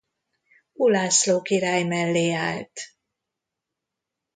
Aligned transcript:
Ulászló 0.73 1.41
király 1.41 1.83
mellé 1.83 2.31
állt. 2.31 2.71